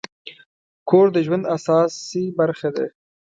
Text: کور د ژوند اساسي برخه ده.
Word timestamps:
کور 0.89 1.07
د 1.15 1.17
ژوند 1.25 1.43
اساسي 1.55 2.23
برخه 2.39 2.69
ده. 2.75 2.85